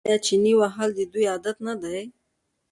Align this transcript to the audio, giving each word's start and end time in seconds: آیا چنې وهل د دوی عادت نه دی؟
آیا 0.07 0.17
چنې 0.25 0.51
وهل 0.59 0.89
د 0.95 0.99
دوی 1.11 1.25
عادت 1.33 1.57
نه 1.67 1.73
دی؟ 1.81 2.01